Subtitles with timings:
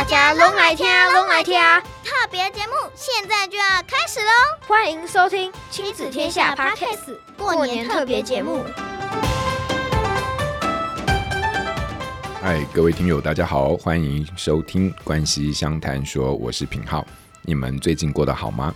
[0.00, 1.60] 大家拢来听，拢来听！
[2.02, 4.32] 特别节目现在就要开始喽！
[4.66, 7.04] 欢迎收听《亲子天下 Podcast》
[7.36, 8.64] 过年特别节目。
[12.40, 17.06] 嗨，各位听友，大家好，欢迎收听《关系相谈说》，我是品浩。
[17.42, 18.74] 你们最近过得好吗？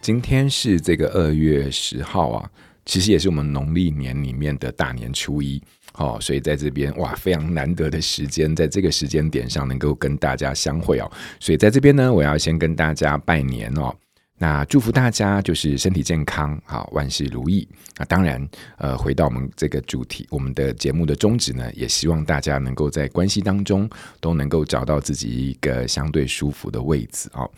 [0.00, 2.50] 今天是这个二月十号啊，
[2.84, 5.62] 其实也是我们农历年里面的大年初一。
[5.94, 11.10] 哦，所以在这边哇，非常难得的时间，在这个时间点上能够跟大家相会哦，
[11.40, 13.94] 所以在这边呢，我要先跟大家拜年哦。
[14.36, 17.66] 那祝福大家就是身体健康，好，万事如意。
[17.96, 18.46] 那当然，
[18.78, 23.88] 呃，回到我们这个主题，我们的节目的宗旨呢，也希望大家能够在关系当中
[24.20, 27.48] 都能够找到自己一个相对舒服的位置啊。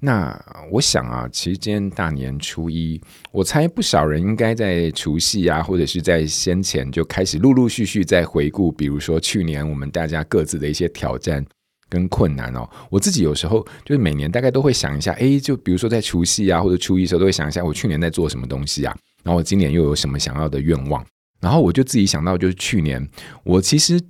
[0.00, 0.36] 那
[0.72, 11.46] 我想啊，其实今天大年初一，我猜不少人应该在除夕啊，或者是在先前就开始陆陆续续在回顾，比如说去年我们大家各自的一些挑战。
[11.94, 21.02] 跟困难哦，我自己有时候就是每年大概都会想一下，哎，就比如说在除夕啊或者初一时候，都会想一下我去年在做什么东西啊，然后我今年又有什么想要的愿望，
[21.40, 23.08] 然后我就自己想到，就是去年
[23.44, 24.00] 我其实。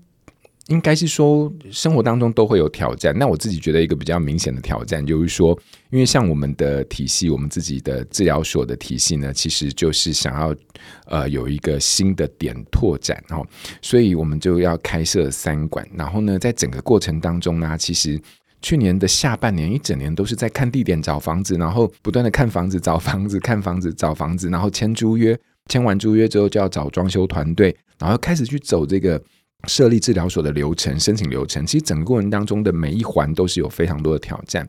[0.68, 3.14] 应该是说，生活当中都会有挑战。
[3.18, 5.58] 那我自己觉得一个比较明显的挑战，就是说，
[5.90, 10.56] 因为像我们的体系，我们自己的治疗所的体系呢，其实就是想要
[11.06, 13.46] 呃有一个新的点拓展哦，
[13.82, 15.86] 所以我们就要开设三馆。
[15.94, 18.18] 然后呢，在整个过程当中呢，其实
[18.62, 29.22] 去年的下半年一整年都是在看地点、找房子，然后不断的看房子、找房子、看房子、找房子，然后签租约，签完租约之后就要找装修团队，然后开始去走这个。
[29.66, 34.68] 设立治疗所的流程、申请流程，其实整个过程当中的每一环都是有非常多的挑战。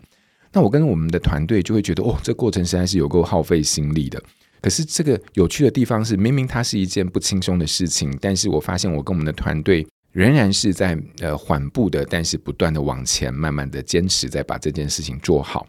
[0.52, 4.22] 那我跟我们的团队就会觉得，哦，这过程实在是有够耗费心力的。
[4.62, 15.68] 可是这个有趣的地方是，明明它是一件不轻松的事情，但是我发现我跟我们的团队仍然是在呃缓步的，但是不断的往前，慢慢的坚持在把这件事情做好。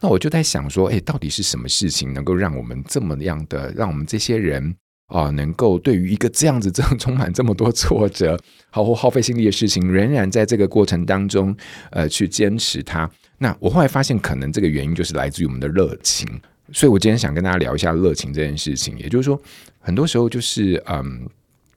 [0.00, 4.74] 那我就在想说，诶，到底是什么事情能够让我们这么样的，让我们这些人？
[5.12, 8.38] 啊，能够对于一个这样子这样充满这么多挫折、
[8.70, 11.54] 好或耗费心力的事情，仍然在这个过程当中，
[11.90, 13.08] 呃，去坚持它。
[13.36, 16.26] 那我后来发现，可能这个原因就是来自于我们的热情。
[16.72, 18.98] 所以我今天想跟大家聊一下热情这件事情。
[18.98, 19.38] 也就是说，
[19.80, 21.28] 很多时候就是，嗯，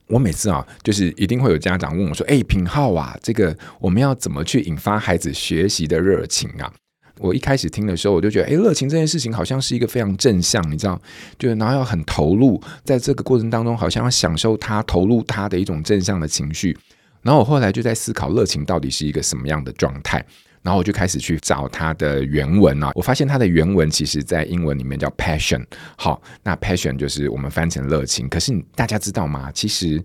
[0.07, 6.71] 我每次啊，就是一定会有家长问我说：“哎，品浩啊，这个我们要怎么去引发孩子学习的热情啊？”
[7.19, 11.01] 我一开始听的时候，我就觉得，诶，热情这件事情好像是一个非常正向，你知道，
[11.39, 16.77] 就是然后要很投入，在这个过程当中，好像要享受它，投入它的一种正向的情绪。
[17.21, 20.23] 然后我后来就在思考，热情到底是一个什么样的状态？
[20.61, 25.63] 然后我就开始去找它的原文啊，我发现它的原文其实在英文里面叫 passion。
[25.95, 28.27] 好，那 passion 就是我们翻成热情。
[28.27, 29.51] 可是大家知道吗？
[29.53, 30.03] 其实。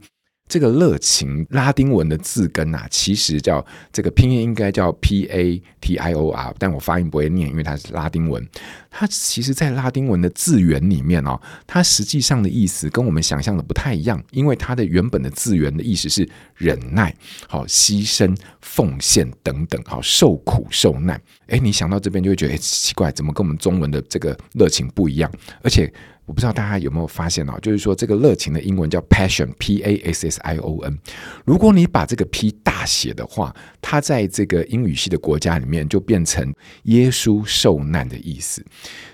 [0.51, 8.45] 这个热情拉丁文的字根啊，其实叫这个拼音应该叫 P A T I O R，但我发音不会念，因为它是拉丁文。
[8.91, 17.15] 它其实，在拉丁文的字源里面哦，它实际上的意思跟我们想象的不太一样，因为它的原本的字源的意思是忍耐、
[17.47, 21.23] 好牺牲、奉献等等，好受苦受难。
[21.47, 25.31] 诶，你想到这边就会觉得奇怪，怎么跟我们中文的这个热情不一样？
[25.63, 25.93] 而且。
[26.31, 30.97] 我不知道大家有没有发现哦，就是说这个热情的英文叫 passion，P A S S I O N。
[31.45, 33.53] 如果你把这个 P 大写的话，
[33.83, 36.55] 它在这个英语系的国家里面就变成
[36.85, 38.65] 耶稣受难的意思。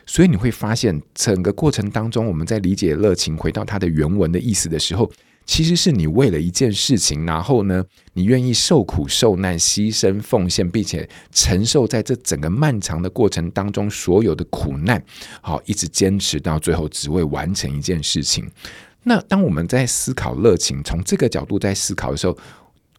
[0.05, 5.11] 所以你会发现，整个过程当中，我们在理解热情回到它的原文的意思的时候。
[5.47, 7.85] 其实是你为了一件事情，然后呢，
[8.15, 15.03] 你愿意受苦受难、牺牲奉献，并且承受在这整个漫长的过程当中所有的苦难，
[15.41, 18.45] 好，一直坚持到最后，只为完成一件事情。
[19.05, 22.37] 那当我们在思考热情，从这个角度在思考的时候，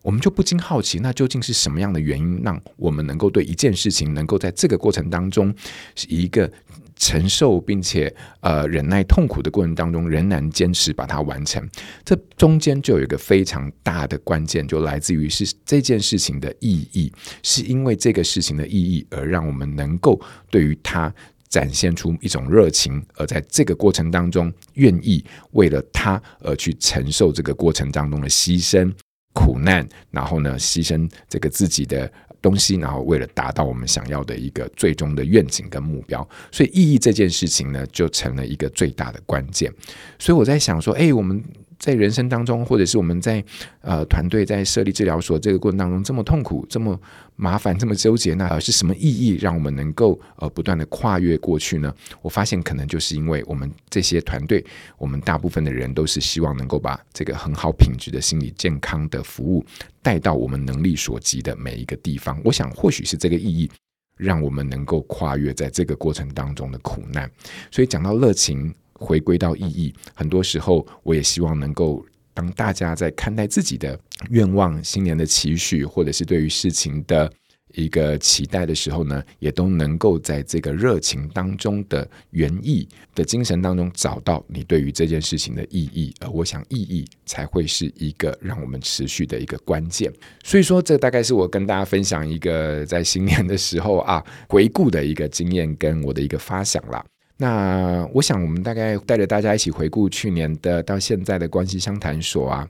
[0.01, 5.53] 我们就不禁好奇，那究竟是什么样的原因，让我们能够对一件事情，能够在这个过程当中，
[5.95, 6.49] 是一个。
[6.97, 11.67] 承受并且呃忍耐痛苦的过程当中，仍然坚持把它完成，
[12.03, 17.11] 这中间就有一个非常大的关键，就来自于是这件事情的意义，
[17.43, 21.13] 是因为这个事情的意义而让我们能够对于它
[21.47, 28.93] 展现出一种热情，而在这个过程当中愿意为了它而去承受这个过程当中的牺牲。
[29.37, 32.11] 苦难，然后呢牺牲这个自己的。
[32.39, 39.73] 东西，然后为了达到我们想要的一个最终的愿景跟目标，所以意义这件事情呢，就成了一个最大的关键。
[40.19, 41.43] 所以我在想说，哎，我们
[41.79, 43.43] 在人生当中，或者是我们在
[43.81, 46.99] 呃团队在设立治疗所这个过程当中这么痛苦、这么
[47.35, 51.93] 麻烦、这么纠结，那是什么意义让我们能够呃不断的跨越过去呢？
[52.21, 54.65] 我发现可能就是因为我们这些团队，
[54.97, 59.63] 我们大部分的人都是希望能够把这个很好品质的心理健康的服务
[60.01, 62.41] 带到我们能力所及的每一个地方。
[62.43, 63.69] 我想或许是这个意义，
[64.17, 67.29] 让我们能够跨越在这个过程当中的苦难。
[67.69, 68.73] 所以讲到热情。
[68.99, 73.99] 回归到意义，很多时候我也希望能够当大家在看待自己的
[74.29, 77.31] 愿望、新年的期许，或者是对于事情的
[77.73, 90.11] 一个期待的时候呢，也都能够在这个热情当中的原意的精神当中找到你对于这件事情的意义，而我想意义才会是一个让我们持续的一个关键。
[90.43, 97.05] 所以说，这大概是我跟大家分享一个在新年的时候啊回顾的一个经验跟我的一个发想啦。
[97.37, 102.67] 那我想，我们大概带着大家一起回顾去年的到现在的关系相谈所啊。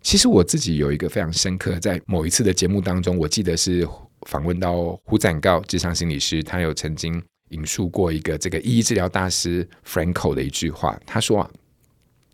[0.00, 3.86] 其实我自己有一个非常深刻，在某一次的节目当中，我记得是
[4.28, 11.50] 访问到胡展告智商心理师，他有曾经引述过一个这个意义治疗大师 Frankl 的一句话，他说啊。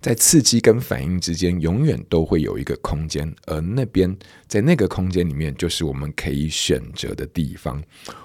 [0.00, 4.16] 在刺激跟反应之间，永远都会有一个空间，而那边
[4.46, 7.82] 在那个空间里面，就是我们可以选择的地方。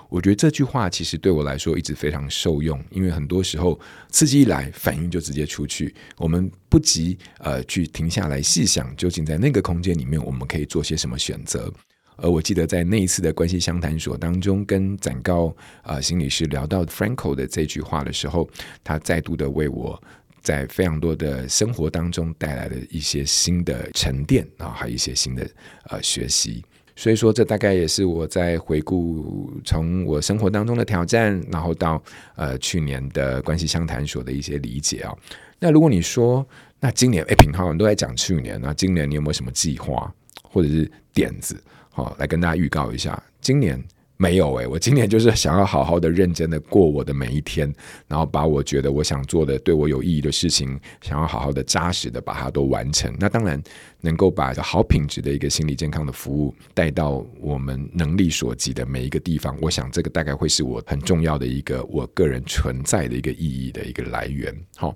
[0.07, 3.77] 我觉得这句话其实对我来说一直非常受用，因为很多时候
[4.09, 11.69] 刺激一来，反应就直接出去，我们不急呃去停下来细想，究竟在那个空间里面，我们可以做些什么选择。
[12.17, 18.49] 而我记得在那一次的关系相谈所当中，跟展高啊心理师聊到 Frankl 的这句话的时候，
[18.81, 20.01] 他再度的为我。
[20.45, 25.49] 在非常多的生活当中带来的一些新的沉淀啊，还有一些新的
[25.89, 26.63] 呃学习，
[26.95, 32.01] 所以说这大概也是我在回顾从我生活当中的挑战，然后到
[32.35, 35.11] 呃去年的关系相谈所的一些理解啊。
[35.57, 36.47] 那如果你说
[36.79, 40.13] 那今年哎，品皓你都在讲去年，那今年你有没有什么计划
[40.43, 41.59] 或者是点子？
[41.89, 43.83] 好，来跟大家预告一下，今年。
[44.17, 47.73] 没有诶、我今年就是想要好好的、认真的过我的每一天，
[48.07, 53.13] 然后把我觉得我想做的、对我有意义的事情，想要好好的、扎实的把它都完成。
[53.19, 53.61] 那当然
[53.99, 64.55] 能够把好品质的一个心理健康的服务带到我们能力所及的每一个地方，我想这个大概会是我很重要的一个我个人存在的一个意义的一个来源。
[64.77, 64.95] 好，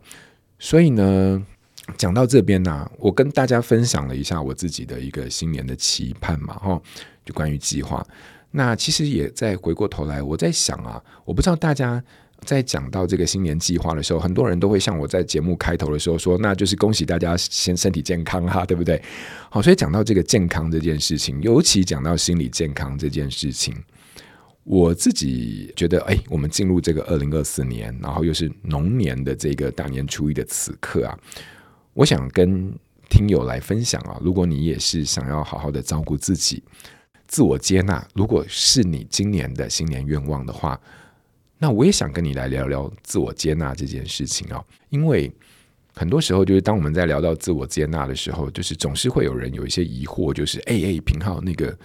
[0.60, 1.46] 所以呢，
[1.98, 6.82] 讲到这边呢、我跟大家分享了一下我自己的一个新年的期盼嘛，哈，
[7.26, 8.06] 就关于计划。
[8.52, 12.04] 那其实也再回过头来，我在想啊，我不知道大家
[12.46, 19.00] 在讲到这个新年计划的时候，很多人都会像我在节目开头的时候说，那就是恭喜大家先身体健康哈，对不对？
[19.52, 23.76] 好，所以讲到这个健康这件事情，尤其讲到心理健康这件事情，
[24.64, 31.16] 我自己觉得，哎，我们进入这个二零二四年，然后又是龙年的这个大年初一的此刻啊，
[31.94, 32.74] 我想跟
[33.10, 36.64] 听友来分享啊，如果你也是想要好好的照顾自己。
[37.30, 40.78] 自我接纳，如果是你今年的新年愿望的话，
[41.60, 44.66] 那我也想跟你来聊聊自我接纳这件事情哦。
[44.90, 45.32] 因为
[45.94, 51.78] 很多时候，就是当我们在聊到自我接纳的时候，就是总是会有人有一些疑惑，就是哎哎，平浩，那个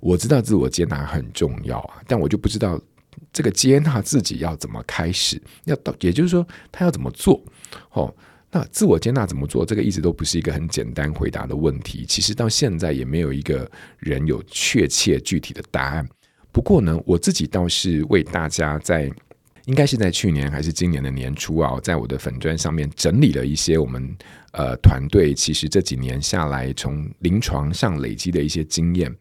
[0.00, 2.80] 我知道自我接纳很重要啊，但我就不知道
[3.30, 7.44] 这个接纳自己要怎么开始，要到，也就是说，他要怎么做
[7.92, 8.14] 哦。
[8.50, 9.66] 那自我接纳怎么做？
[9.66, 12.06] 这个一直都不是一个很简单回答的问题。
[12.06, 16.08] 其实到现在也没有一个人有确切具体的答案。
[16.50, 19.12] 不过呢，我自己倒是为大家在
[19.66, 24.16] 应该是在去年还是今年的年初啊，在我的粉砖上面整理了一些我们
[24.52, 29.14] 呃团队其实这几年下来从临床上累积的一些经验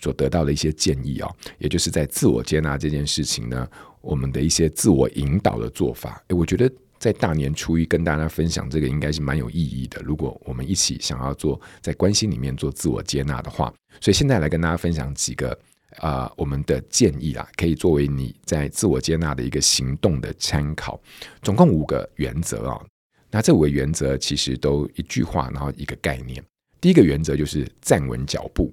[0.00, 3.64] 所得到的一些建议啊，也就是在自我接纳这件事情呢，
[4.00, 6.20] 我们的一些自我引导的做法。
[6.26, 6.68] 诶，我觉得。
[7.02, 10.00] 在大年初一跟大家分享这个应该是蛮有意义的。
[10.04, 15.50] 如果我们一起想要做在关系里面做自我接纳的话，所以现在来跟大家分享几个
[15.96, 21.00] 啊、呃、我们的建议啊，可以作为你在自我接纳的一个行动的参考。
[21.42, 22.80] 总共五个原则啊，
[23.32, 26.40] 那这五个原则其实都一句话，然后一个概念。
[26.80, 28.72] 第一个原则就是站稳脚步。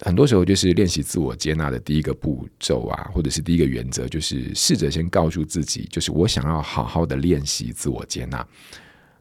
[0.00, 8.46] 很多时候就是练习自我接纳的第一个步骤啊，或者是第一个原则，就是试着先告诉自己，就是我想要好好的练习自我接纳。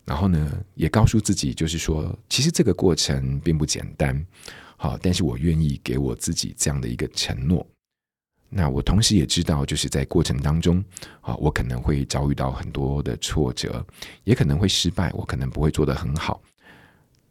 [0.04, 4.24] 然后呢，也告诉自己，就是说，其实这个过程并不简单，
[4.78, 7.66] 好，但是我愿意给我自己这样的一个承诺。
[8.50, 10.84] 那我同时也知道，就是在过程当中，
[11.22, 13.84] 啊，我可能会遭遇到很多的挫折，
[14.24, 16.40] 也可能会失败，我可能不会做得很好。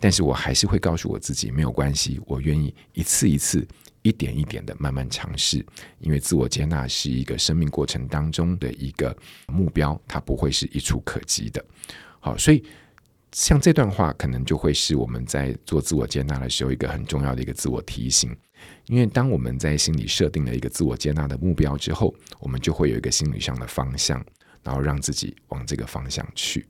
[0.05, 3.67] 但是我还是会告诉我自己，没有关系，我愿意一次一次、
[4.03, 5.65] 一点一点的慢慢尝试，
[5.99, 9.17] 因为自我接纳是一个生命过程当中的一个
[9.49, 11.65] 目标，它不会是一触可及的。
[12.21, 12.63] 好，所以
[13.33, 18.37] 像这段话，可能就会是我们在做自我接纳的时候一个很重要的一个自我提醒。
[18.85, 24.23] 因为当我们在心里设定了一个自我接纳的目标之后，我们就会有一个心理上的方向，
[24.63, 26.67] 然后让自己往这个方向去。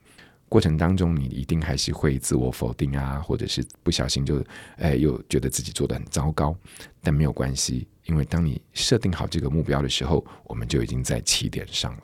[0.54, 4.40] 过程当中，你一定还是会自我否定啊，或者是不小心就
[4.76, 6.56] 哎又觉得自己做得很糟糕。
[7.02, 12.02] 但没有关系，因为当你设定好这个目标的时候，我们就已经在起点上了。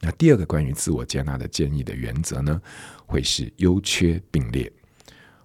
[0.00, 2.58] 那第二个关于自我接纳的建议的原则呢，
[3.04, 4.72] 会是优缺并列。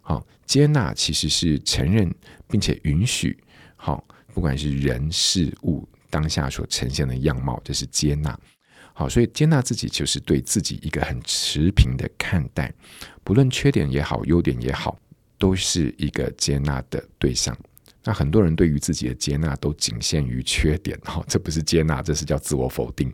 [0.01, 2.09] 好，接纳其实是承认
[2.47, 3.37] 并且允许，
[3.75, 4.01] 好，
[4.33, 8.39] 不管是人事物当下所呈现的样貌，这是接纳。
[8.93, 12.71] 好，所以接纳自己就是对自己一个很持平的看待，
[13.23, 14.97] 不论缺点也好，优点也好，
[15.37, 17.57] 都是一个接纳的对象。
[18.03, 23.11] 那很多人对于自己的接纳都仅限于缺点，哈，这不是接纳，这是叫自我否定。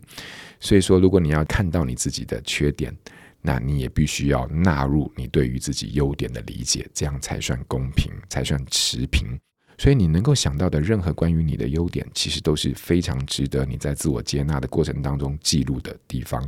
[0.58, 2.94] 所以说，如果你要看到你自己的缺点，
[3.40, 9.38] 那你也必须要纳入你对于自己优点的理解，这样才算公平，才算持平。
[9.80, 16.46] 所以你能够想到的任何关于你的优点，其实都是非常值得你在自我接纳的过程当中记录的地方。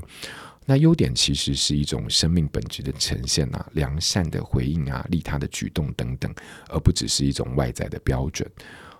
[0.66, 6.30] 那优点其实是一种生命本质的呈现啊，良善的回应啊，利他的举动等等，
[6.68, 8.46] 而不只是一种外在的标准。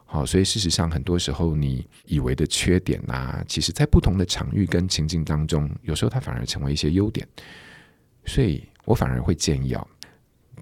[0.07, 7.29] 好，所以事实上，很多时候你以为的缺点啊，其实在不同的场域跟情境当中，有时候它反而成为一些优点。
[8.25, 9.87] 所以我反而会建议啊，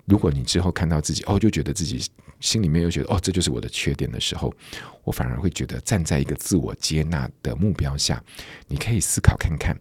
[0.07, 2.05] 如果你之后看到自己哦，就觉得自己
[2.41, 4.53] 心里面又觉得哦，这就是我的缺点的时候，
[5.05, 8.23] 我反而会觉得站在一个自我接纳的目标下，
[8.67, 9.79] 你可以思考看看。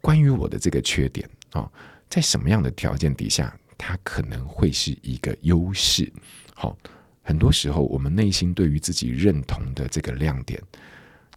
[0.00, 1.70] 关于我的这个缺点啊，
[2.10, 6.12] 在什么样的条件底下，它可能会是一个优势？
[6.54, 6.76] 好，
[7.22, 10.62] 很多时候我们内心对于自己认同的这个亮点，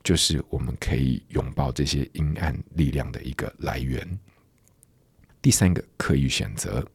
[0.03, 4.19] 就是我们可以拥抱这些阴暗力量的一个来源。
[5.41, 6.85] 第三个，刻意选择，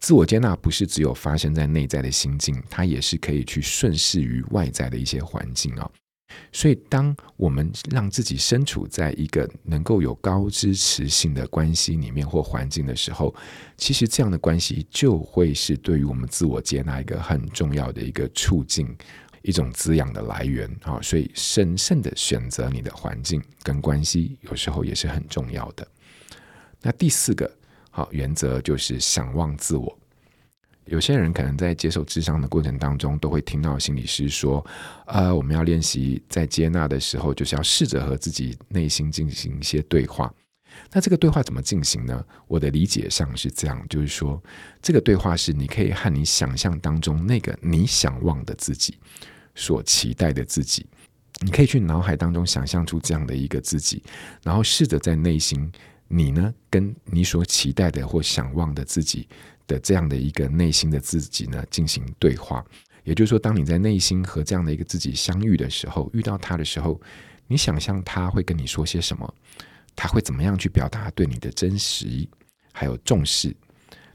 [0.00, 5.90] 自我接纳不是只有发生在内在的心境，它也是可以去顺势于外在的一些环境啊。
[6.52, 13.34] 所以，当我们让自己身处在一个能够有高支持性的关系里面或环境的时候，
[13.78, 18.94] 其实这样的关系就会是对于我们自我接纳一个很重要的一个促进、
[19.40, 21.00] 一种滋养的来源啊。
[21.00, 25.88] 所以，审慎的选择你的环境跟关系，有时候也是很重要的。
[26.82, 27.50] 那第四个
[27.98, 29.98] 好原则就是想忘自我。
[30.84, 34.64] 有些人可能在接受智商的过程当中，都会听到心理师说
[35.06, 40.32] ：“呃，我们要练习在接纳的时候，就是要试着和自己内心进行一些对话。
[40.92, 42.24] 那这个对话怎么进行呢？
[42.46, 44.40] 我的理解上是这样，就是说，
[44.80, 48.96] 这个对话是你可以和你想象当中那个你想忘的自己
[49.56, 50.86] 所期待的自己，
[51.40, 54.02] 你可以去脑海当中想象出这样的一个自己，
[54.42, 55.70] 然后试着在内心，
[56.08, 59.28] 你呢，跟你所期待的或想望的自己。”
[59.68, 62.64] 的这样的一个内心的自己呢，进行对话，
[63.04, 66.98] 也就是说，当你在内心和这样的一个自己相遇的时候，遇到他的时候，
[67.46, 69.34] 你想象他会跟你说些什么？
[69.94, 72.30] 他会怎么样去表达对你的珍惜
[72.72, 73.54] 还有重视？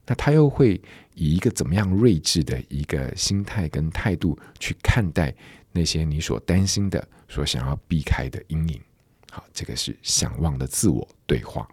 [0.07, 0.81] 那他又会
[1.13, 5.31] 以一个怎么样睿智的一个心态跟态度去看待
[5.71, 8.81] 那些你所担心的、所想要避开的阴影？
[9.29, 11.69] 好，这个是想望的自我对话。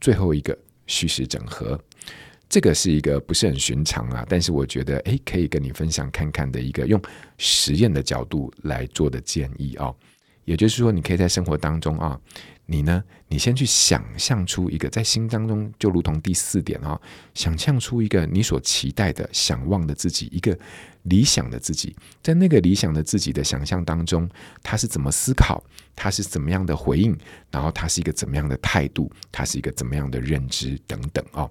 [0.00, 1.78] 最后一个虚实整合。
[2.48, 6.98] 这个是一个不是很寻常啊，但是我觉得诶，可以跟你分享看看的一个用
[7.36, 9.92] 实验的角度来做的建议啊。
[10.48, 12.18] 也就是说，你可以在生活当中啊，
[12.64, 16.98] 你呢，你先去想象出一个在心当中，就如同第四点啊，
[17.34, 20.58] 想象出一个你所期待的、想望的自己，一个
[21.02, 24.26] 理想的自己，在那个理想的自己的想象当中，
[24.62, 25.62] 他是怎么思考，
[25.94, 27.14] 他是怎么样的回应，
[27.50, 31.46] 然后他是一个怎么样的态度，他是一个怎么样的认知等等啊。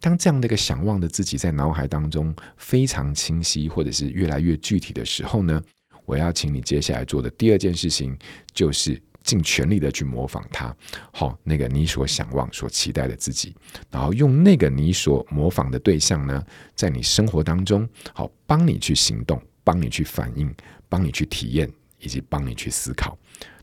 [0.00, 5.62] 当这样的一个想望的自己在脑海当中非常清晰，或者是越来越具体的时候呢，
[6.04, 8.16] 我要请你接下来做的第二件事情，
[8.52, 10.76] 就是尽全力的去模仿他，
[11.12, 13.54] 好，那个你所想望、所期待的自己，
[13.90, 16.44] 然后用那个你所模仿的对象呢，
[16.74, 20.54] 在你生活当中，好，帮你去行动，帮你去反应，
[20.88, 23.16] 帮你去体验，以及帮你去思考。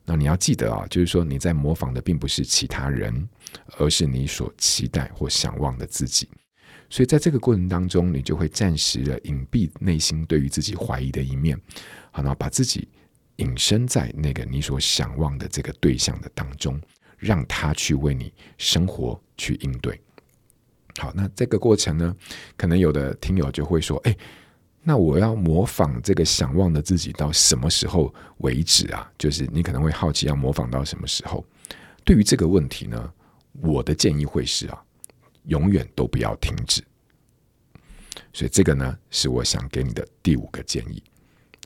[0.03, 3.29] 那你要记得啊，就是说你在模仿的并不是其他人，
[3.77, 6.27] 而是你所期待或想望的自己。
[6.91, 11.59] 所以在这个过程当中，你就会暂时的隐蔽内心对于自己怀疑的一面，
[12.11, 12.87] 好，然后把自己
[13.37, 16.79] 隐身在那个你所想望的这个对象的当中，
[17.17, 19.99] 让他去为你生活去应对。
[20.99, 22.15] 好，那这个过程呢，
[22.57, 24.15] 可能有的听友就会说，哎。
[24.83, 29.07] 那我要模仿这个想望的自己到什么时候为止啊？
[29.15, 31.45] 就是你可能会好奇，要模仿到什么时候？
[32.03, 33.13] 对于这个问题呢，
[33.61, 34.83] 我的建议会是啊，
[35.45, 36.83] 永远都不要停止。
[38.33, 41.01] 所以这个呢，是我想给你的第五个建议。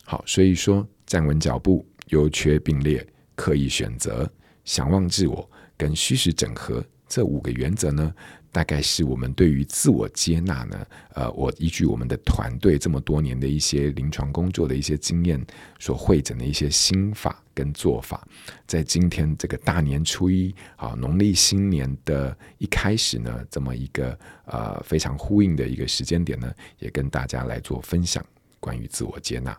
[0.04, 3.06] 好，所以说站稳脚步、优缺并列、
[3.36, 4.32] 刻意选择、
[4.64, 8.14] 想望自我跟虚实整合这五个原则呢，
[8.56, 15.46] 大概是我们对于自我接纳呢，呃，我依据我们的团队这么多年的一些临床工作的一些经验
[15.78, 18.26] 所汇整的一些心法跟做法，
[18.66, 28.26] 在今天这个大年初一啊，农历新年的一开始呢，这么一个呃非常呼应的一个时间点呢，也跟大家来做分享
[28.62, 29.58] 关于自我接纳。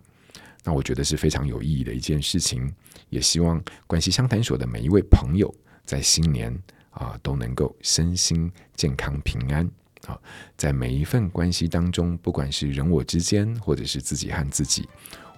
[0.64, 2.72] 那我觉得是非常有意义的一件事情，
[3.10, 6.50] 也希望关系相谈所的每一位朋友在新年
[6.96, 9.64] 啊都能够身心健康平安
[10.06, 10.18] 啊，
[10.56, 14.88] 在每一份关系当中，不管是人我之间，或者是自己和自己，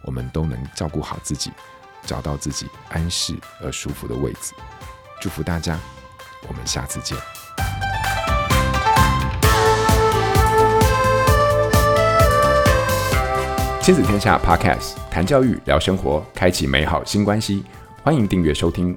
[0.03, 1.53] 我们都能照顾好自己。
[2.07, 4.55] 找到自己安适而舒服的位置，
[5.21, 5.79] 祝福大家，
[6.47, 7.19] 我们下次见。
[13.83, 17.65] 亲子天下 Podcast 谈教育、聊生活，开启美好新关系。
[18.03, 18.97] 欢迎订阅收听